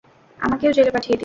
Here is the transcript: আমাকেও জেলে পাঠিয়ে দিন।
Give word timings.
আমাকেও 0.39 0.71
জেলে 0.71 0.91
পাঠিয়ে 0.91 1.11
দিন। 1.11 1.19